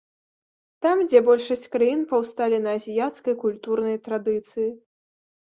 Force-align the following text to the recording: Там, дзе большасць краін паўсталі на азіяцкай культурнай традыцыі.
Там, 0.85 1.01
дзе 1.11 1.19
большасць 1.27 1.69
краін 1.75 2.01
паўсталі 2.13 2.57
на 2.65 2.73
азіяцкай 2.79 3.39
культурнай 3.45 3.95
традыцыі. 4.09 4.69